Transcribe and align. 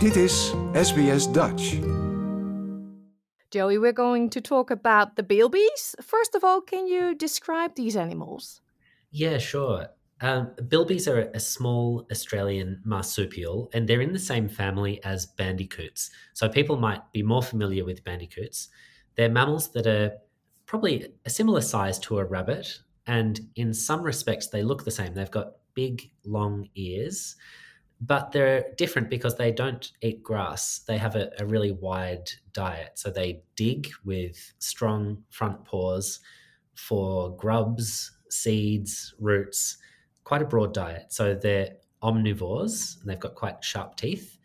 Dit 0.00 0.16
is 0.16 0.54
SBS 0.72 1.32
Dutch. 1.32 1.78
Joey, 3.50 3.78
we're 3.78 3.92
going 3.92 4.30
to 4.30 4.40
talk 4.40 4.70
about 4.70 5.16
the 5.16 5.22
bilbies. 5.22 5.94
First 6.00 6.34
of 6.34 6.42
all, 6.42 6.62
can 6.62 6.86
you 6.86 7.14
describe 7.14 7.74
these 7.74 7.96
animals? 7.98 8.62
Yeah, 9.10 9.36
sure. 9.38 9.88
Um, 10.22 10.52
bilbies 10.56 11.06
are 11.06 11.30
a 11.34 11.38
small 11.38 12.06
Australian 12.10 12.80
marsupial, 12.82 13.68
and 13.74 13.86
they're 13.86 14.00
in 14.00 14.14
the 14.14 14.18
same 14.18 14.48
family 14.48 15.04
as 15.04 15.26
bandicoots. 15.26 16.10
So 16.32 16.48
people 16.48 16.78
might 16.78 17.12
be 17.12 17.22
more 17.22 17.42
familiar 17.42 17.84
with 17.84 18.02
bandicoots. 18.02 18.70
They're 19.16 19.28
mammals 19.28 19.70
that 19.72 19.86
are 19.86 20.12
probably 20.64 21.12
a 21.26 21.30
similar 21.30 21.60
size 21.60 21.98
to 21.98 22.20
a 22.20 22.24
rabbit, 22.24 22.80
and 23.06 23.38
in 23.54 23.74
some 23.74 24.02
respects, 24.02 24.48
they 24.48 24.62
look 24.62 24.84
the 24.84 24.90
same. 24.90 25.12
They've 25.12 25.30
got 25.30 25.56
big, 25.74 26.10
long 26.24 26.68
ears, 26.74 27.36
but 28.00 28.32
they're 28.32 28.64
different 28.78 29.10
because 29.10 29.36
they 29.36 29.52
don't 29.52 29.92
eat 30.00 30.22
grass. 30.22 30.80
They 30.80 30.96
have 30.96 31.16
a, 31.16 31.30
a 31.38 31.44
really 31.44 31.72
wide 31.72 32.30
diet. 32.52 32.92
So 32.94 33.10
they 33.10 33.42
dig 33.56 33.90
with 34.04 34.54
strong 34.58 35.22
front 35.28 35.64
paws 35.64 36.20
for 36.74 37.36
grubs, 37.36 38.10
seeds, 38.30 39.14
roots, 39.18 39.76
quite 40.24 40.40
a 40.40 40.46
broad 40.46 40.72
diet. 40.72 41.12
So 41.12 41.34
they're 41.34 41.76
omnivores 42.02 43.00
and 43.00 43.10
they've 43.10 43.20
got 43.20 43.34
quite 43.34 43.62
sharp 43.62 43.96
teeth. 43.96 44.38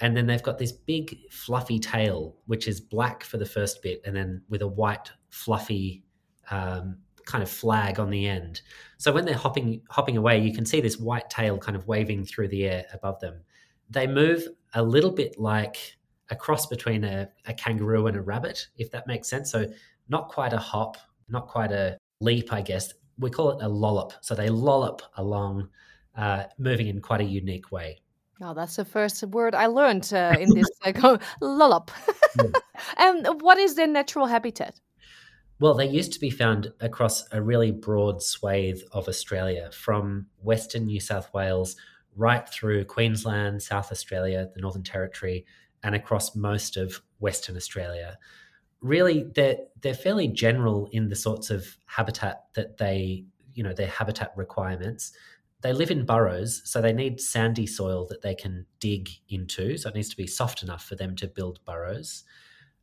And 0.00 0.16
then 0.16 0.26
they've 0.26 0.42
got 0.42 0.58
this 0.58 0.72
big 0.72 1.16
fluffy 1.30 1.78
tail, 1.78 2.36
which 2.46 2.66
is 2.68 2.80
black 2.80 3.22
for 3.24 3.36
the 3.36 3.46
first 3.46 3.82
bit, 3.82 4.02
and 4.04 4.16
then 4.16 4.42
with 4.48 4.62
a 4.62 4.66
white 4.66 5.10
fluffy 5.30 6.02
um, 6.50 6.98
kind 7.26 7.42
of 7.42 7.50
flag 7.50 7.98
on 7.98 8.10
the 8.10 8.26
end. 8.26 8.62
So 8.98 9.12
when 9.12 9.24
they're 9.24 9.34
hopping 9.34 9.82
hopping 9.90 10.16
away, 10.16 10.40
you 10.40 10.52
can 10.54 10.64
see 10.64 10.80
this 10.80 10.98
white 10.98 11.28
tail 11.30 11.58
kind 11.58 11.76
of 11.76 11.86
waving 11.86 12.24
through 12.24 12.48
the 12.48 12.64
air 12.64 12.84
above 12.92 13.20
them. 13.20 13.42
They 13.90 14.06
move 14.06 14.46
a 14.74 14.82
little 14.82 15.10
bit 15.10 15.38
like 15.38 15.96
a 16.30 16.36
cross 16.36 16.66
between 16.66 17.04
a, 17.04 17.28
a 17.46 17.54
kangaroo 17.54 18.06
and 18.06 18.16
a 18.16 18.22
rabbit, 18.22 18.68
if 18.76 18.90
that 18.90 19.06
makes 19.06 19.28
sense. 19.28 19.50
So 19.50 19.66
not 20.08 20.28
quite 20.28 20.52
a 20.52 20.58
hop, 20.58 20.96
not 21.28 21.46
quite 21.46 21.72
a 21.72 21.98
leap, 22.20 22.52
I 22.52 22.62
guess. 22.62 22.92
We 23.18 23.30
call 23.30 23.50
it 23.58 23.64
a 23.64 23.68
lollop. 23.68 24.12
So 24.22 24.34
they 24.34 24.48
lollop 24.48 25.02
along, 25.16 25.68
uh, 26.16 26.44
moving 26.58 26.88
in 26.88 27.00
quite 27.00 27.20
a 27.20 27.24
unique 27.24 27.70
way. 27.70 28.00
Oh, 28.40 28.54
that's 28.54 28.76
the 28.76 28.84
first 28.84 29.22
word 29.24 29.54
I 29.54 29.66
learned 29.66 30.10
uh, 30.12 30.34
in 30.38 30.52
this 30.54 30.68
like, 30.84 30.98
lollop. 31.40 31.90
and 32.96 33.26
what 33.40 33.58
is 33.58 33.74
their 33.74 33.86
natural 33.86 34.26
habitat? 34.26 34.80
Well, 35.62 35.74
they 35.74 35.86
used 35.86 36.12
to 36.14 36.18
be 36.18 36.30
found 36.30 36.72
across 36.80 37.24
a 37.30 37.40
really 37.40 37.70
broad 37.70 38.20
swathe 38.20 38.80
of 38.90 39.06
Australia, 39.06 39.70
from 39.70 40.26
Western 40.40 40.86
New 40.86 40.98
South 40.98 41.32
Wales 41.32 41.76
right 42.16 42.48
through 42.48 42.86
Queensland, 42.86 43.62
South 43.62 43.92
Australia, 43.92 44.50
the 44.52 44.60
Northern 44.60 44.82
Territory, 44.82 45.46
and 45.84 45.94
across 45.94 46.34
most 46.34 46.76
of 46.76 47.00
Western 47.20 47.56
Australia. 47.56 48.18
Really, 48.80 49.22
they're 49.36 49.58
they're 49.80 49.94
fairly 49.94 50.26
general 50.26 50.88
in 50.90 51.08
the 51.08 51.14
sorts 51.14 51.48
of 51.48 51.78
habitat 51.86 52.42
that 52.54 52.78
they, 52.78 53.24
you 53.54 53.62
know, 53.62 53.72
their 53.72 53.86
habitat 53.86 54.32
requirements. 54.34 55.12
They 55.60 55.72
live 55.72 55.92
in 55.92 56.04
burrows, 56.04 56.60
so 56.64 56.80
they 56.80 56.92
need 56.92 57.20
sandy 57.20 57.68
soil 57.68 58.04
that 58.08 58.22
they 58.22 58.34
can 58.34 58.66
dig 58.80 59.10
into. 59.28 59.76
So 59.78 59.90
it 59.90 59.94
needs 59.94 60.08
to 60.08 60.16
be 60.16 60.26
soft 60.26 60.64
enough 60.64 60.84
for 60.84 60.96
them 60.96 61.14
to 61.14 61.28
build 61.28 61.60
burrows. 61.64 62.24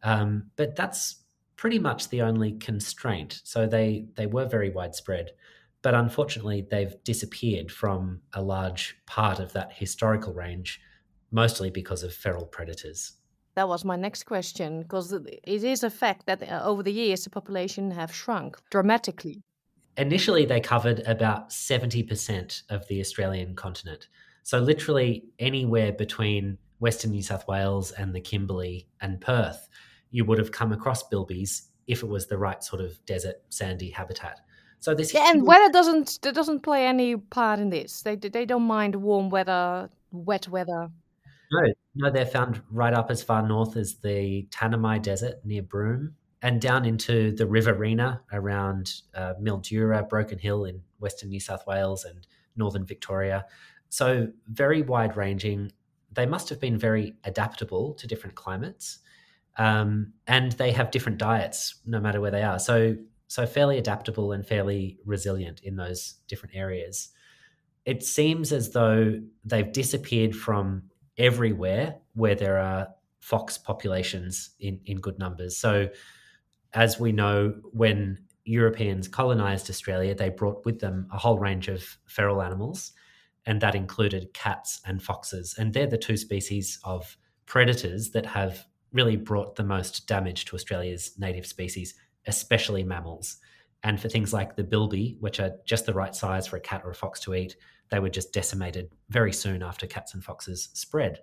Um, 0.02 0.52
but 0.56 0.78
that's 0.78 1.26
pretty 1.60 1.78
much 1.78 2.08
the 2.08 2.22
only 2.22 2.54
constraint. 2.54 3.42
So 3.44 3.68
they 3.68 4.06
they 4.16 4.28
were 4.28 4.46
very 4.46 4.70
widespread, 4.70 5.32
but 5.82 5.94
unfortunately 5.94 6.66
they've 6.72 6.96
disappeared 7.04 7.70
from 7.70 8.22
a 8.32 8.42
large 8.42 8.96
part 9.06 9.40
of 9.40 9.52
that 9.52 9.74
historical 9.74 10.34
range, 10.34 10.80
mostly 11.32 11.70
because 11.70 12.02
of 12.02 12.14
feral 12.14 12.46
predators. 12.46 13.18
That 13.56 13.68
was 13.68 13.84
my 13.84 13.98
next 13.98 14.24
question 14.24 14.84
because 14.84 15.12
it 15.12 15.42
is 15.46 15.84
a 15.84 15.90
fact 15.90 16.28
that 16.28 16.42
uh, 16.42 16.62
over 16.64 16.82
the 16.82 16.94
years 16.94 17.26
the 17.26 17.30
population 17.30 17.92
have 17.92 18.16
shrunk 18.16 18.58
dramatically. 18.72 19.44
Initially, 19.98 20.46
they 20.46 20.62
covered 20.62 21.00
about 21.02 21.50
70% 21.50 22.62
of 22.70 22.88
the 22.88 23.02
Australian 23.02 23.54
continent. 23.54 24.08
So, 24.44 24.60
literally 24.60 25.26
anywhere 25.40 25.92
between 25.92 26.58
Western 26.80 27.12
New 27.12 27.22
South 27.22 27.46
Wales 27.50 27.92
and 27.92 28.16
the 28.16 28.22
Kimberley 28.22 28.88
and 29.02 29.20
Perth 29.20 29.68
you 30.12 30.26
would 30.26 30.38
have 30.38 30.52
come 30.52 30.72
across 30.72 31.08
bilbies 31.08 31.68
if 31.88 32.04
it 32.04 32.08
was 32.08 32.28
the 32.28 32.38
right 32.38 32.64
sort 32.64 32.82
of 32.82 33.04
desert 33.06 33.42
sandy 33.50 33.90
habitat. 33.90 34.40
So 34.80 34.96
this 34.96 35.14
yeah, 35.14 35.30
and 35.30 35.46
weather 35.46 35.72
doesn't 35.72 36.20
doesn't 36.22 36.62
play 36.62 36.86
any 36.86 37.18
part 37.18 37.60
in 37.60 37.70
this. 37.70 38.02
They 38.02 38.16
they 38.16 38.46
don't 38.46 38.64
mind 38.64 38.96
warm 38.96 39.30
weather, 39.30 39.90
wet 40.12 40.48
weather. 40.48 40.90
No, 41.52 41.74
no, 41.96 42.12
they're 42.12 42.26
found 42.26 42.62
right 42.72 42.94
up 42.94 43.10
as 43.10 43.24
far 43.24 43.46
north 43.46 43.76
as 43.76 43.96
the 43.96 44.48
Tanami 44.52 45.02
Desert 45.02 45.44
near 45.44 45.64
Broome, 45.64 46.16
and 46.42 46.62
down 46.62 46.86
into 46.86 47.36
the 47.36 47.48
Riverina 47.48 48.22
around 48.32 48.94
uh, 49.16 49.34
Mildura, 49.42 50.08
Broken 50.08 50.38
Hill 50.38 50.66
in 50.66 50.82
Western 51.00 51.30
New 51.30 51.40
South 51.40 51.66
Wales 51.68 52.06
and 52.06 52.28
Northern 52.56 52.86
Victoria. 52.86 53.46
So 53.90 54.28
very 54.48 54.82
wide 54.84 55.18
ranging. 55.18 55.72
They 56.12 56.26
must 56.26 56.50
have 56.50 56.60
been 56.60 56.78
very 56.78 57.16
adaptable 57.24 57.96
to 57.96 58.08
different 58.08 58.36
climates 58.36 59.00
um, 59.60 60.14
and 60.26 60.54
they 60.54 60.72
have 60.72 60.90
different 60.90 61.20
diets 61.20 61.76
no 61.86 62.00
matter 62.00 62.20
where 62.20 62.32
they 62.32 62.42
are. 62.42 62.58
So 62.58 62.96
so 63.28 63.46
fairly 63.46 63.78
adaptable 63.78 64.32
and 64.32 64.44
fairly 64.44 64.98
resilient 65.06 65.60
in 65.62 65.76
those 65.76 66.16
different 66.28 66.56
areas. 66.56 67.10
It 67.86 68.04
seems 68.04 68.52
as 68.52 68.72
though 68.72 69.20
they've 69.46 69.72
disappeared 69.72 70.36
from 70.36 70.84
everywhere 71.16 71.98
where 72.14 72.34
there 72.34 72.58
are 72.58 72.88
fox 73.20 73.56
populations 73.58 74.52
in, 74.60 74.80
in 74.86 75.00
good 75.00 75.20
numbers. 75.20 75.58
So, 75.58 75.90
as 76.74 77.00
we 77.00 77.12
know, 77.12 77.54
when 77.72 78.18
Europeans 78.46 79.08
colonized 79.08 79.70
Australia, 79.70 80.16
they 80.16 80.30
brought 80.30 80.66
with 80.66 80.80
them 80.80 81.08
a 81.14 81.18
whole 81.18 81.38
range 81.38 81.68
of 81.68 81.84
feral 82.08 82.42
animals, 82.42 82.94
and 83.46 83.62
that 83.62 83.76
included 83.76 84.34
cats 84.34 84.82
and 84.86 85.04
foxes. 85.04 85.54
And 85.58 85.74
they're 85.74 85.86
the 85.86 85.98
two 85.98 86.18
species 86.18 86.80
of 86.84 87.18
predators 87.46 88.12
that 88.12 88.26
have 88.26 88.66
really 88.92 89.16
brought 89.16 89.56
the 89.56 89.64
most 89.64 90.08
damage 90.08 90.46
to 90.46 90.56
Australia's 90.56 91.14
native 91.18 91.46
species, 91.46 91.96
especially 92.28 92.84
mammals. 92.84 93.38
And 93.84 94.00
for 94.00 94.10
things 94.10 94.34
like 94.34 94.56
the 94.56 94.64
bilby, 94.64 95.18
which 95.20 95.40
are 95.40 95.56
just 95.66 95.86
the 95.86 95.94
right 95.94 96.14
size 96.14 96.48
for 96.48 96.58
a 96.58 96.62
cat 96.62 96.82
or 96.84 96.92
a 96.92 96.96
fox 96.96 97.20
to 97.22 97.34
eat, 97.34 97.56
they 97.90 98.00
were 98.00 98.10
just 98.10 98.34
decimated 98.34 98.92
very 99.10 99.32
soon 99.32 99.64
after 99.64 99.88
cats 99.88 100.14
and 100.14 100.24
foxes 100.24 100.70
spread. 100.74 101.20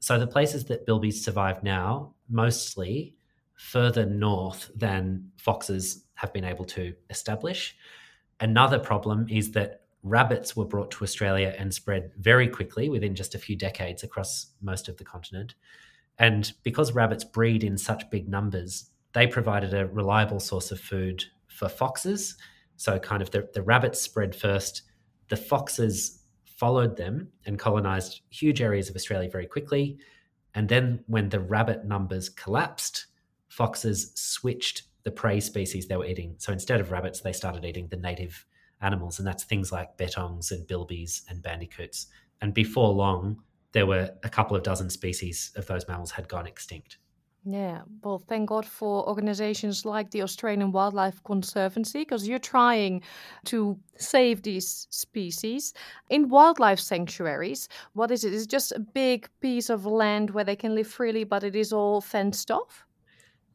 So 0.00 0.18
the 0.18 0.26
places 0.26 0.64
that 0.66 0.86
bilbies 0.86 1.14
survive 1.14 1.62
now, 1.62 2.14
mostly 2.28 3.14
further 3.56 4.04
north 4.04 4.70
than 4.74 5.30
foxes 5.36 6.04
have 6.14 6.32
been 6.32 6.44
able 6.44 6.64
to 6.66 6.94
establish. 7.10 7.76
Another 8.40 8.78
problem 8.78 9.26
is 9.30 9.52
that 9.52 9.82
rabbits 10.02 10.54
were 10.54 10.66
brought 10.66 10.90
to 10.90 11.04
Australia 11.04 11.54
and 11.58 11.72
spread 11.72 12.10
very 12.18 12.48
quickly 12.48 12.88
within 12.88 13.14
just 13.14 13.34
a 13.34 13.38
few 13.38 13.56
decades 13.56 14.02
across 14.02 14.48
most 14.60 14.88
of 14.88 14.96
the 14.98 15.04
continent. 15.04 15.54
And 16.18 16.52
because 16.62 16.92
rabbits 16.92 17.24
breed 17.24 17.64
in 17.64 17.76
such 17.76 18.08
big 18.10 18.28
numbers, 18.28 18.90
they 19.14 19.26
provided 19.26 19.74
a 19.74 19.86
reliable 19.86 20.40
source 20.40 20.70
of 20.70 20.80
food 20.80 21.24
for 21.48 21.68
foxes. 21.68 22.36
So, 22.76 22.98
kind 22.98 23.22
of 23.22 23.30
the, 23.30 23.48
the 23.54 23.62
rabbits 23.62 24.00
spread 24.00 24.34
first, 24.34 24.82
the 25.28 25.36
foxes 25.36 26.20
followed 26.44 26.96
them 26.96 27.28
and 27.46 27.58
colonized 27.58 28.20
huge 28.30 28.60
areas 28.60 28.88
of 28.88 28.96
Australia 28.96 29.28
very 29.30 29.46
quickly. 29.46 29.98
And 30.54 30.68
then, 30.68 31.02
when 31.06 31.28
the 31.28 31.40
rabbit 31.40 31.84
numbers 31.84 32.28
collapsed, 32.28 33.06
foxes 33.48 34.12
switched 34.14 34.82
the 35.04 35.10
prey 35.10 35.40
species 35.40 35.86
they 35.86 35.96
were 35.96 36.06
eating. 36.06 36.34
So, 36.38 36.52
instead 36.52 36.80
of 36.80 36.90
rabbits, 36.90 37.20
they 37.20 37.32
started 37.32 37.64
eating 37.64 37.88
the 37.88 37.96
native 37.96 38.44
animals, 38.80 39.18
and 39.18 39.26
that's 39.26 39.44
things 39.44 39.72
like 39.72 39.96
bettongs 39.96 40.50
and 40.50 40.66
bilbies 40.66 41.22
and 41.28 41.42
bandicoots. 41.42 42.06
And 42.40 42.52
before 42.52 42.92
long, 42.92 43.42
there 43.74 43.86
were 43.86 44.10
a 44.22 44.28
couple 44.30 44.56
of 44.56 44.62
dozen 44.62 44.88
species 44.88 45.52
of 45.56 45.66
those 45.66 45.86
mammals 45.86 46.12
had 46.12 46.28
gone 46.28 46.46
extinct. 46.46 46.98
Yeah, 47.46 47.82
well, 48.02 48.18
thank 48.18 48.48
God 48.48 48.64
for 48.64 49.06
organizations 49.06 49.84
like 49.84 50.10
the 50.10 50.22
Australian 50.22 50.72
Wildlife 50.72 51.22
Conservancy 51.24 51.98
because 51.98 52.26
you're 52.26 52.38
trying 52.38 53.02
to 53.44 53.78
save 53.98 54.42
these 54.42 54.86
species. 54.88 55.74
In 56.08 56.30
wildlife 56.30 56.80
sanctuaries, 56.80 57.68
what 57.92 58.10
is 58.10 58.24
it? 58.24 58.32
Is 58.32 58.44
it 58.44 58.50
just 58.50 58.72
a 58.72 58.78
big 58.78 59.28
piece 59.40 59.68
of 59.68 59.84
land 59.84 60.30
where 60.30 60.44
they 60.44 60.56
can 60.56 60.74
live 60.74 60.86
freely, 60.86 61.24
but 61.24 61.44
it 61.44 61.54
is 61.54 61.70
all 61.70 62.00
fenced 62.00 62.50
off? 62.50 62.86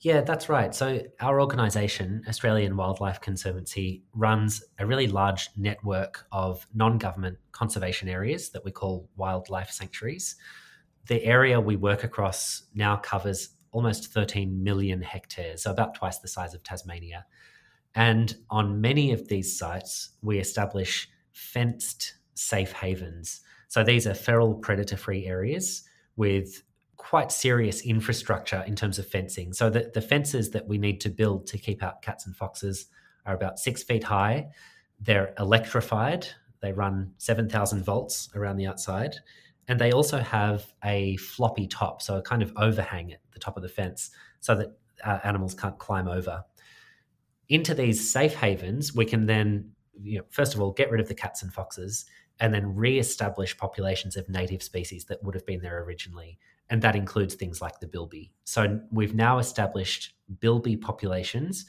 Yeah, 0.02 0.22
that's 0.22 0.48
right. 0.48 0.74
So, 0.74 1.02
our 1.20 1.42
organisation, 1.42 2.24
Australian 2.28 2.78
Wildlife 2.78 3.20
Conservancy, 3.20 4.04
runs 4.14 4.64
a 4.78 4.86
really 4.86 5.08
large 5.08 5.50
network 5.58 6.26
of 6.32 6.66
non 6.74 6.98
government 6.98 7.38
conservation 7.52 8.08
areas 8.08 8.52
that 8.52 8.64
we 8.64 8.72
call 8.72 9.10
wildlife 9.18 9.72
sanctuaries. 9.72 10.38
The 11.08 11.24
area 11.26 11.60
we 11.60 11.76
work 11.76 12.06
across 12.06 12.64
now 12.74 12.96
covers 12.96 13.50
almost 13.72 14.14
13 14.14 14.64
million 14.64 15.02
hectares, 15.02 15.64
so 15.64 15.72
about 15.72 15.96
twice 15.96 16.20
the 16.20 16.30
size 16.30 16.54
of 16.54 16.64
Tasmania. 16.64 17.26
And 17.94 18.34
on 18.50 18.80
many 18.80 19.12
of 19.12 19.28
these 19.28 19.58
sites, 19.58 20.12
we 20.22 20.40
establish 20.40 21.10
fenced 21.34 22.14
safe 22.36 22.72
havens. 22.72 23.42
So, 23.68 23.84
these 23.84 24.08
are 24.08 24.14
feral 24.14 24.54
predator 24.56 24.96
free 24.96 25.26
areas 25.26 25.84
with 26.16 26.64
quite 27.00 27.32
serious 27.32 27.82
infrastructure 27.82 28.64
in 28.68 28.76
terms 28.76 29.00
of 29.00 29.08
fencing. 29.08 29.54
So 29.54 29.70
the, 29.70 29.90
the 29.94 30.02
fences 30.02 30.52
that 30.52 30.68
we 30.68 30.78
need 30.78 31.00
to 31.02 31.10
build 31.10 31.48
to 31.48 31.58
keep 31.58 31.82
out 31.82 32.02
cats 32.02 32.28
and 32.28 32.36
foxes 32.36 32.88
are 33.26 33.34
about 33.34 33.58
six 33.58 33.82
feet 33.82 34.04
high. 34.04 34.50
They're 35.00 35.34
electrified. 35.40 36.28
They 36.60 36.74
run 36.74 37.14
7,000 37.18 37.84
volts 37.84 38.30
around 38.36 38.58
the 38.58 38.68
outside. 38.68 39.16
And 39.70 39.80
they 39.80 39.94
also 39.94 40.20
have 40.20 40.74
a 40.84 41.16
floppy 41.18 41.68
top, 41.68 42.02
so 42.02 42.18
a 42.18 42.22
kind 42.22 42.42
of 42.42 42.52
overhang 42.58 43.14
at 43.14 43.22
the 43.32 43.40
top 43.40 43.56
of 43.56 43.64
the 43.64 43.70
fence 43.70 44.12
so 44.42 44.56
that 44.56 44.78
uh, 45.06 45.20
animals 45.24 45.54
can't 45.54 45.78
climb 45.80 46.08
over. 46.10 46.44
Into 47.48 47.74
these 47.74 48.12
safe 48.12 48.36
havens, 48.36 48.94
we 48.94 49.06
can 49.06 49.26
then, 49.26 49.72
you 50.02 50.18
know, 50.18 50.26
first 50.32 50.54
of 50.54 50.60
all, 50.60 50.74
get 50.74 50.92
rid 50.92 51.00
of 51.00 51.08
the 51.08 51.16
cats 51.16 51.44
and 51.44 51.54
foxes 51.54 52.06
and 52.40 52.54
then 52.54 52.76
re-establish 52.76 53.58
populations 53.58 54.16
of 54.16 54.30
native 54.30 54.64
species 54.64 55.06
that 55.06 55.24
would 55.24 55.36
have 55.36 55.46
been 55.46 55.62
there 55.62 55.84
originally. 55.84 56.40
And 56.70 56.82
that 56.82 56.96
includes 56.96 57.36
things 57.36 57.62
like 57.62 57.80
the 57.80 57.88
bilby. 57.88 58.32
So 58.44 58.80
we've 58.92 59.16
now 59.16 59.40
established 59.40 60.14
bilby 60.40 60.78
populations 60.78 61.66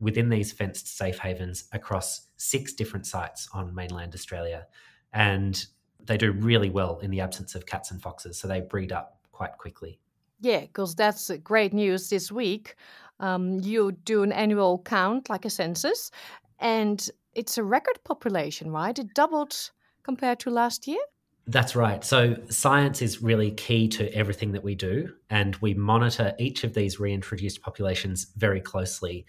within 0.00 0.28
these 0.28 0.50
fenced 0.50 0.96
safe 0.96 1.18
havens 1.18 1.64
across 1.72 2.26
six 2.36 2.72
different 2.72 3.06
sites 3.06 3.48
on 3.52 3.74
mainland 3.74 4.14
Australia. 4.14 4.66
And 5.12 5.64
they 6.04 6.16
do 6.16 6.32
really 6.32 6.70
well 6.70 6.98
in 7.00 7.10
the 7.10 7.20
absence 7.20 7.54
of 7.54 7.66
cats 7.66 7.90
and 7.90 8.02
foxes, 8.02 8.38
so 8.38 8.48
they 8.48 8.60
breed 8.60 8.92
up 8.92 9.20
quite 9.30 9.58
quickly. 9.58 10.00
Yeah, 10.40 10.60
because 10.60 10.94
that's 10.94 11.30
great 11.44 11.72
news 11.72 12.08
this 12.08 12.32
week. 12.32 12.76
Um, 13.20 13.60
you 13.60 13.92
do 13.92 14.22
an 14.22 14.32
annual 14.32 14.80
count, 14.84 15.28
like 15.28 15.44
a 15.44 15.50
census, 15.50 16.10
and 16.58 17.06
it's 17.34 17.58
a 17.58 17.62
record 17.62 18.02
population, 18.04 18.70
right? 18.70 18.98
It 18.98 19.14
doubled 19.14 19.70
compared 20.02 20.40
to 20.40 20.50
last 20.50 20.86
year. 20.86 21.00
That's 21.46 21.74
right. 21.74 22.04
So, 22.04 22.36
science 22.48 23.02
is 23.02 23.22
really 23.22 23.50
key 23.50 23.88
to 23.88 24.12
everything 24.14 24.52
that 24.52 24.62
we 24.62 24.74
do, 24.74 25.14
and 25.30 25.56
we 25.56 25.74
monitor 25.74 26.34
each 26.38 26.64
of 26.64 26.74
these 26.74 27.00
reintroduced 27.00 27.60
populations 27.60 28.28
very 28.36 28.60
closely. 28.60 29.26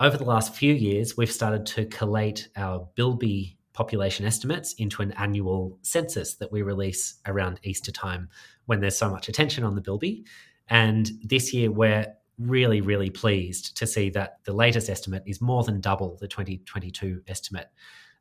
Over 0.00 0.16
the 0.16 0.24
last 0.24 0.54
few 0.54 0.74
years, 0.74 1.16
we've 1.16 1.30
started 1.30 1.64
to 1.66 1.86
collate 1.86 2.48
our 2.56 2.88
bilby 2.96 3.56
population 3.72 4.24
estimates 4.24 4.72
into 4.74 5.02
an 5.02 5.12
annual 5.12 5.78
census 5.82 6.34
that 6.36 6.50
we 6.50 6.62
release 6.62 7.16
around 7.26 7.60
Easter 7.62 7.92
time 7.92 8.28
when 8.66 8.80
there's 8.80 8.96
so 8.96 9.10
much 9.10 9.28
attention 9.28 9.64
on 9.64 9.74
the 9.74 9.80
bilby. 9.80 10.24
And 10.68 11.10
this 11.22 11.52
year, 11.52 11.70
we're 11.70 12.06
really, 12.38 12.80
really 12.80 13.10
pleased 13.10 13.76
to 13.76 13.86
see 13.86 14.10
that 14.10 14.38
the 14.44 14.52
latest 14.52 14.88
estimate 14.88 15.22
is 15.26 15.40
more 15.40 15.62
than 15.62 15.80
double 15.80 16.16
the 16.20 16.28
2022 16.28 17.22
estimate. 17.28 17.68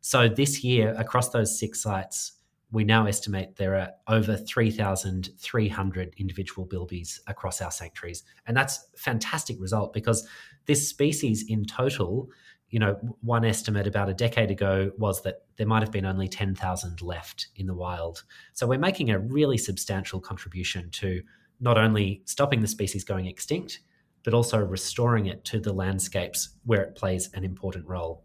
So 0.06 0.28
this 0.28 0.66
year, 0.66 0.94
across 0.98 1.30
those 1.30 1.58
six 1.58 1.82
sites, 1.82 2.34
we 2.74 2.84
now 2.84 3.06
estimate 3.06 3.56
there 3.56 3.76
are 3.78 3.92
over 4.10 4.36
3,300 4.36 6.14
individual 6.18 6.68
bilbies 6.68 7.22
across 7.28 7.62
our 7.62 7.72
sanctuaries. 7.72 8.24
And 8.46 8.58
that's 8.58 8.86
a 8.94 8.98
fantastic 8.98 9.56
result 9.62 9.94
because 9.94 10.28
this 10.66 10.86
species 10.90 11.46
in 11.48 11.64
total 11.64 12.30
you 12.70 12.80
know, 12.80 12.98
one 13.22 13.46
estimate 13.46 13.86
about 13.86 14.10
a 14.10 14.14
decade 14.14 14.50
ago 14.50 14.92
was 14.98 15.22
that 15.22 15.44
there 15.58 15.68
might 15.68 15.84
have 15.84 15.92
been 15.92 16.08
only 16.08 16.28
10,000 16.28 17.02
left 17.04 17.50
in 17.56 17.68
the 17.68 17.74
wild. 17.74 18.24
So 18.54 18.66
we're 18.66 18.80
making 18.80 19.12
a 19.12 19.20
really 19.20 19.60
substantial 19.60 20.20
contribution 20.20 20.90
to 20.94 21.22
not 21.60 21.78
only 21.78 22.24
stopping 22.26 22.62
the 22.62 22.68
species 22.68 23.04
going 23.04 23.28
extinct, 23.28 23.80
but 24.24 24.34
also 24.34 24.58
restoring 24.58 25.28
it 25.28 25.46
to 25.46 25.60
the 25.60 25.72
landscapes 25.72 26.50
where 26.66 26.82
it 26.82 26.96
plays 26.96 27.30
an 27.36 27.44
important 27.44 27.88
role. 27.88 28.24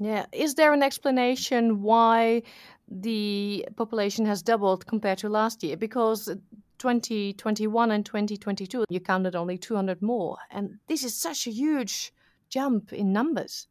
Yeah. 0.00 0.24
Is 0.32 0.54
there 0.54 0.72
an 0.72 0.82
explanation 0.82 1.82
why 1.82 2.42
the 2.88 3.68
population 3.76 4.24
has 4.24 4.42
doubled 4.42 4.86
compared 4.86 5.18
to 5.18 5.28
last 5.28 5.62
year? 5.62 5.76
Because 5.76 6.24
2021 6.78 7.90
and 7.90 8.04
2022, 8.06 8.86
you 8.88 9.00
counted 9.00 9.36
only 9.36 9.58
200 9.58 10.00
more. 10.00 10.38
And 10.50 10.78
this 10.88 11.04
is 11.04 11.14
such 11.14 11.46
a 11.46 11.50
huge 11.50 12.12
jump 12.48 12.94
in 12.94 13.12
numbers. 13.12 13.68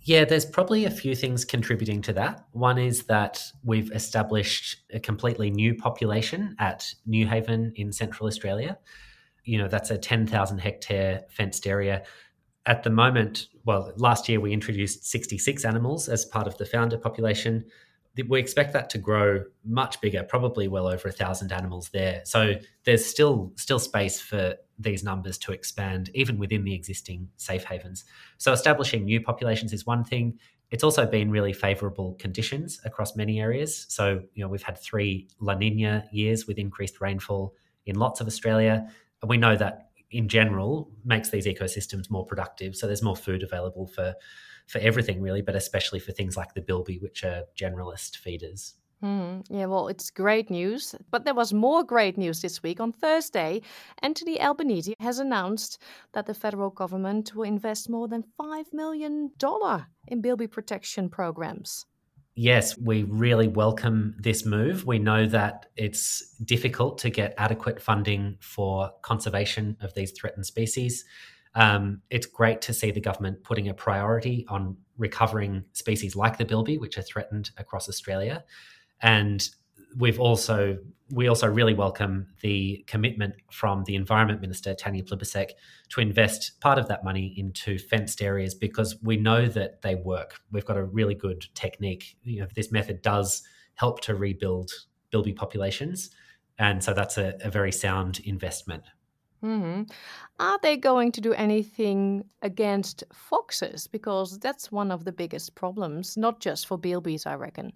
Yeah, 0.00 0.24
there's 0.24 0.44
probably 0.44 0.84
a 0.84 0.90
few 0.90 1.16
things 1.16 1.44
contributing 1.44 2.02
to 2.02 2.12
that. 2.12 2.44
One 2.52 2.78
is 2.78 3.04
that 3.04 3.42
we've 3.64 3.90
established 3.90 4.76
a 4.92 5.00
completely 5.00 5.50
new 5.50 5.74
population 5.74 6.54
at 6.60 6.94
Newhaven 7.08 7.72
in 7.74 7.90
Central 7.90 8.28
Australia. 8.28 8.78
You 9.44 9.58
know, 9.58 9.66
that's 9.66 9.90
a 9.90 9.98
10,000 9.98 10.58
hectare 10.58 11.22
fenced 11.30 11.66
area. 11.66 12.04
At 12.66 12.82
the 12.82 12.90
moment, 12.90 13.48
well, 13.64 13.92
last 13.96 14.28
year 14.28 14.40
we 14.40 14.52
introduced 14.52 15.04
66 15.04 15.64
animals 15.64 16.08
as 16.08 16.24
part 16.24 16.46
of 16.46 16.56
the 16.56 16.64
founder 16.64 16.96
population 16.96 17.64
we 18.28 18.38
expect 18.38 18.72
that 18.72 18.90
to 18.90 18.98
grow 18.98 19.42
much 19.64 20.00
bigger, 20.00 20.22
probably 20.22 20.68
well 20.68 20.86
over 20.86 21.08
a 21.08 21.12
thousand 21.12 21.50
animals 21.52 21.90
there. 21.92 22.22
So 22.24 22.54
there's 22.84 23.04
still 23.04 23.52
still 23.56 23.78
space 23.78 24.20
for 24.20 24.54
these 24.78 25.02
numbers 25.02 25.38
to 25.38 25.52
expand, 25.52 26.10
even 26.14 26.38
within 26.38 26.64
the 26.64 26.74
existing 26.74 27.28
safe 27.36 27.64
havens. 27.64 28.04
So 28.38 28.52
establishing 28.52 29.04
new 29.04 29.20
populations 29.20 29.72
is 29.72 29.84
one 29.84 30.04
thing. 30.04 30.38
It's 30.70 30.84
also 30.84 31.06
been 31.06 31.30
really 31.30 31.52
favourable 31.52 32.14
conditions 32.18 32.80
across 32.84 33.16
many 33.16 33.40
areas. 33.40 33.86
So 33.88 34.22
you 34.34 34.44
know 34.44 34.48
we've 34.48 34.62
had 34.62 34.78
three 34.78 35.28
La 35.40 35.54
Nina 35.54 36.04
years 36.12 36.46
with 36.46 36.58
increased 36.58 37.00
rainfall 37.00 37.54
in 37.86 37.96
lots 37.96 38.20
of 38.20 38.28
Australia, 38.28 38.88
and 39.22 39.28
we 39.28 39.38
know 39.38 39.56
that 39.56 39.88
in 40.14 40.28
general 40.28 40.90
makes 41.04 41.30
these 41.30 41.46
ecosystems 41.46 42.10
more 42.10 42.24
productive. 42.24 42.76
So 42.76 42.86
there's 42.86 43.02
more 43.02 43.16
food 43.16 43.42
available 43.42 43.86
for 43.86 44.14
for 44.66 44.78
everything 44.78 45.20
really, 45.20 45.42
but 45.42 45.54
especially 45.54 46.00
for 46.00 46.12
things 46.12 46.36
like 46.36 46.54
the 46.54 46.62
bilby, 46.62 46.98
which 46.98 47.22
are 47.22 47.42
generalist 47.54 48.16
feeders. 48.16 48.74
Mm, 49.02 49.44
yeah, 49.50 49.66
well, 49.66 49.88
it's 49.88 50.10
great 50.10 50.48
news. 50.48 50.94
But 51.10 51.24
there 51.24 51.34
was 51.34 51.52
more 51.52 51.84
great 51.84 52.16
news 52.16 52.40
this 52.40 52.62
week. 52.62 52.80
On 52.80 52.90
Thursday, 52.90 53.60
Anthony 54.00 54.40
Albanese 54.40 54.94
has 55.00 55.18
announced 55.18 55.82
that 56.12 56.24
the 56.24 56.32
federal 56.32 56.70
government 56.70 57.34
will 57.34 57.44
invest 57.44 57.90
more 57.90 58.08
than 58.08 58.24
$5 58.40 58.72
million 58.72 59.30
in 60.08 60.20
bilby 60.22 60.46
protection 60.46 61.10
programs. 61.10 61.84
Yes, 62.36 62.76
we 62.76 63.04
really 63.04 63.46
welcome 63.46 64.16
this 64.18 64.44
move. 64.44 64.84
We 64.84 64.98
know 64.98 65.26
that 65.26 65.66
it's 65.76 66.34
difficult 66.44 66.98
to 66.98 67.10
get 67.10 67.32
adequate 67.38 67.80
funding 67.80 68.38
for 68.40 68.90
conservation 69.02 69.76
of 69.80 69.94
these 69.94 70.10
threatened 70.10 70.44
species. 70.44 71.04
Um, 71.54 72.02
it's 72.10 72.26
great 72.26 72.60
to 72.62 72.72
see 72.72 72.90
the 72.90 73.00
government 73.00 73.44
putting 73.44 73.68
a 73.68 73.74
priority 73.74 74.44
on 74.48 74.76
recovering 74.98 75.64
species 75.72 76.16
like 76.16 76.36
the 76.36 76.44
bilby, 76.44 76.76
which 76.76 76.98
are 76.98 77.02
threatened 77.02 77.52
across 77.56 77.88
Australia. 77.88 78.44
And 79.00 79.48
we've 79.96 80.20
also 80.20 80.78
we 81.10 81.28
also 81.28 81.46
really 81.46 81.74
welcome 81.74 82.26
the 82.40 82.82
commitment 82.86 83.34
from 83.50 83.84
the 83.84 83.94
Environment 83.94 84.40
Minister 84.40 84.74
Tanya 84.74 85.02
Plibersek 85.02 85.50
to 85.90 86.00
invest 86.00 86.58
part 86.60 86.78
of 86.78 86.88
that 86.88 87.04
money 87.04 87.34
into 87.36 87.78
fenced 87.78 88.22
areas 88.22 88.54
because 88.54 88.96
we 89.02 89.18
know 89.18 89.46
that 89.46 89.82
they 89.82 89.96
work. 89.96 90.40
We've 90.50 90.64
got 90.64 90.78
a 90.78 90.84
really 90.84 91.14
good 91.14 91.46
technique. 91.54 92.16
You 92.22 92.40
know, 92.40 92.48
this 92.54 92.72
method 92.72 93.02
does 93.02 93.42
help 93.74 94.00
to 94.02 94.14
rebuild 94.14 94.70
bilby 95.10 95.34
populations, 95.34 96.10
and 96.58 96.82
so 96.82 96.94
that's 96.94 97.18
a, 97.18 97.34
a 97.42 97.50
very 97.50 97.72
sound 97.72 98.20
investment. 98.20 98.84
Mm-hmm. 99.44 99.82
Are 100.40 100.58
they 100.62 100.78
going 100.78 101.12
to 101.12 101.20
do 101.20 101.34
anything 101.34 102.24
against 102.40 103.04
foxes? 103.12 103.86
Because 103.86 104.38
that's 104.38 104.72
one 104.72 104.90
of 104.90 105.04
the 105.04 105.12
biggest 105.12 105.54
problems, 105.54 106.16
not 106.16 106.40
just 106.40 106.66
for 106.66 106.78
bilbies, 106.78 107.26
I 107.26 107.34
reckon. 107.34 107.74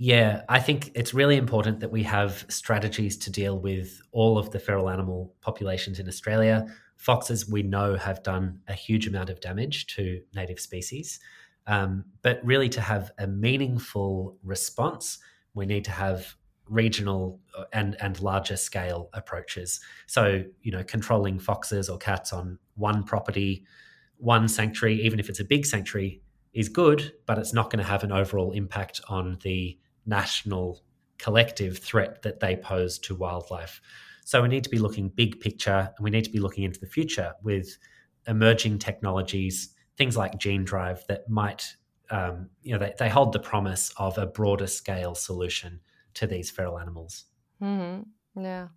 Yeah, 0.00 0.42
I 0.48 0.60
think 0.60 0.92
it's 0.94 1.12
really 1.12 1.36
important 1.36 1.80
that 1.80 1.90
we 1.90 2.04
have 2.04 2.46
strategies 2.48 3.16
to 3.18 3.32
deal 3.32 3.58
with 3.58 4.00
all 4.12 4.38
of 4.38 4.50
the 4.52 4.60
feral 4.60 4.88
animal 4.88 5.34
populations 5.40 5.98
in 5.98 6.06
Australia. 6.06 6.66
Foxes, 6.94 7.50
we 7.50 7.64
know, 7.64 7.96
have 7.96 8.22
done 8.22 8.60
a 8.68 8.74
huge 8.74 9.08
amount 9.08 9.28
of 9.28 9.40
damage 9.40 9.88
to 9.96 10.20
native 10.34 10.60
species. 10.60 11.18
Um, 11.66 12.04
but 12.22 12.40
really, 12.44 12.68
to 12.70 12.80
have 12.80 13.10
a 13.18 13.26
meaningful 13.26 14.36
response, 14.44 15.18
we 15.54 15.66
need 15.66 15.84
to 15.86 15.90
have 15.90 16.36
regional 16.68 17.40
uh, 17.56 17.64
and 17.72 17.96
and 18.00 18.20
larger 18.20 18.56
scale 18.56 19.10
approaches. 19.14 19.80
So 20.06 20.44
you 20.62 20.70
know, 20.70 20.84
controlling 20.84 21.40
foxes 21.40 21.88
or 21.88 21.98
cats 21.98 22.32
on 22.32 22.58
one 22.76 23.02
property, 23.02 23.64
one 24.18 24.46
sanctuary, 24.46 25.02
even 25.02 25.18
if 25.18 25.28
it's 25.28 25.40
a 25.40 25.44
big 25.44 25.66
sanctuary, 25.66 26.22
is 26.52 26.68
good, 26.68 27.14
but 27.26 27.36
it's 27.38 27.52
not 27.52 27.70
going 27.70 27.82
to 27.84 27.90
have 27.90 28.04
an 28.04 28.12
overall 28.12 28.52
impact 28.52 29.00
on 29.08 29.38
the 29.42 29.76
national 30.08 30.82
collective 31.18 31.78
threat 31.78 32.22
that 32.22 32.40
they 32.40 32.56
pose 32.56 32.98
to 33.00 33.14
wildlife. 33.14 33.80
So 34.24 34.42
we 34.42 34.48
need 34.48 34.64
to 34.64 34.70
be 34.70 34.78
looking 34.78 35.08
big 35.08 35.40
picture, 35.40 35.92
and 35.96 36.04
we 36.04 36.10
need 36.10 36.24
to 36.24 36.30
be 36.30 36.40
looking 36.40 36.64
into 36.64 36.80
the 36.80 36.86
future 36.86 37.34
with 37.42 37.78
emerging 38.26 38.78
technologies, 38.78 39.74
things 39.96 40.16
like 40.16 40.38
gene 40.38 40.64
drive 40.64 41.04
that 41.08 41.28
might 41.28 41.76
um, 42.10 42.48
you 42.62 42.72
know, 42.72 42.78
they, 42.78 42.94
they 42.98 43.08
hold 43.08 43.32
the 43.32 43.38
promise 43.38 43.92
of 43.98 44.16
a 44.18 44.26
broader 44.26 44.66
scale 44.66 45.14
solution 45.14 45.80
to 46.14 46.26
these 46.26 46.50
feral 46.50 46.78
animals. 46.78 47.24
Mm-hmm. 47.62 48.42
Yeah. 48.42 48.68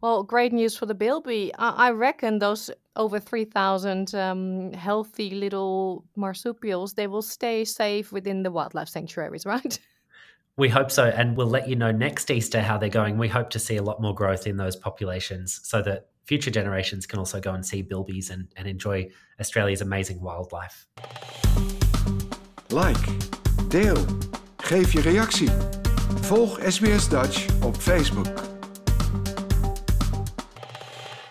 Well, 0.00 0.22
great 0.22 0.52
news 0.52 0.76
for 0.76 0.86
the 0.86 0.94
bilby. 0.94 1.52
I, 1.58 1.88
I 1.88 1.90
reckon 1.90 2.38
those 2.38 2.70
over 2.96 3.20
3,000 3.20 4.14
um, 4.14 4.72
healthy 4.72 5.30
little 5.30 6.04
marsupials, 6.16 6.94
they 6.94 7.06
will 7.06 7.22
stay 7.22 7.64
safe 7.64 8.12
within 8.12 8.42
the 8.42 8.50
wildlife 8.50 8.88
sanctuaries, 8.88 9.46
right? 9.46 9.78
We 10.60 10.68
hope 10.68 10.90
so. 10.90 11.06
And 11.06 11.38
we'll 11.38 11.46
let 11.46 11.70
you 11.70 11.74
know 11.74 11.90
next 11.90 12.30
Easter 12.30 12.60
how 12.60 12.76
they're 12.76 12.90
going. 12.90 13.16
We 13.16 13.28
hope 13.28 13.48
to 13.50 13.58
see 13.58 13.76
a 13.76 13.82
lot 13.82 14.02
more 14.02 14.14
growth 14.14 14.46
in 14.46 14.58
those 14.58 14.76
populations 14.76 15.58
so 15.62 15.80
that 15.80 16.10
future 16.24 16.50
generations 16.50 17.06
can 17.06 17.18
also 17.18 17.40
go 17.40 17.54
and 17.54 17.64
see 17.64 17.82
bilbies 17.82 18.30
and, 18.30 18.46
and 18.58 18.68
enjoy 18.68 19.08
Australia's 19.40 19.80
amazing 19.80 20.20
wildlife. 20.20 20.86
Like, 22.70 23.08
deel, 23.70 24.04
geef 24.56 24.92
je 24.92 25.00
reactie. 25.00 25.50
Volg 26.20 26.58
SBS 26.68 27.08
Dutch 27.08 27.46
op 27.62 27.76
Facebook. 27.76 28.49